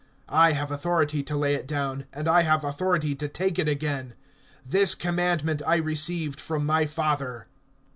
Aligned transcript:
I 0.33 0.53
have 0.53 0.71
authority 0.71 1.21
to 1.21 1.35
lay 1.37 1.53
it 1.53 1.67
down, 1.67 2.05
and 2.11 2.27
I 2.27 2.41
have 2.41 2.63
authority 2.63 3.13
to 3.13 3.27
take 3.27 3.59
it 3.59 3.67
again. 3.67 4.15
This 4.65 4.95
commandment 4.95 5.61
I 5.67 5.75
received 5.75 6.41
from 6.41 6.65
my 6.65 6.87
Father. 6.87 7.45